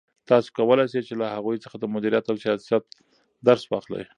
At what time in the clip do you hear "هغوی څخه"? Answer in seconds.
1.35-1.75